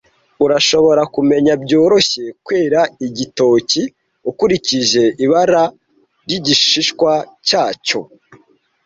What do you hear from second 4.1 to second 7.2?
ukurikije ibara ryigishishwa